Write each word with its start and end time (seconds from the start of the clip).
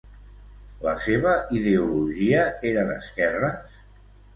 La 0.85 0.93
seva 1.03 1.35
ideologia 1.61 2.43
era 2.75 2.91
d'esquerres? 2.93 3.83